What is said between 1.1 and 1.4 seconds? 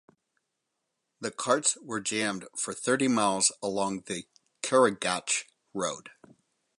The